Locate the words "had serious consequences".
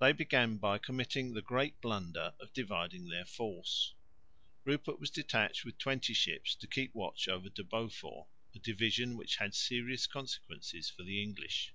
9.36-10.88